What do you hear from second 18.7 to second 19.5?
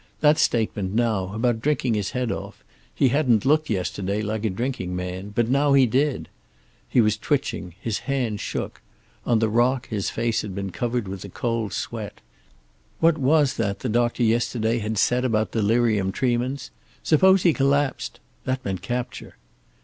capture.